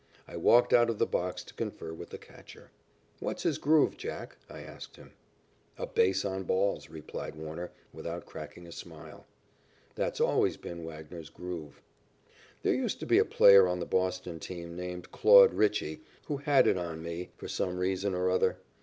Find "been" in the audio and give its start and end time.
10.57-10.83